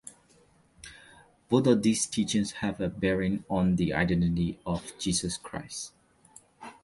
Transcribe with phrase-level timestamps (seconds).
[1.47, 5.91] Both of these teachings have a bearing on the identity of Jesus Christ.